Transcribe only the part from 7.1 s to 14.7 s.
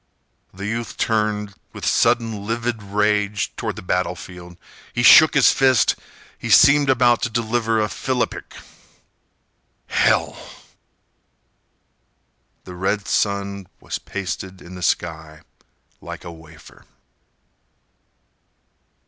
to deliver a philippic. "Hell—" The red sun was pasted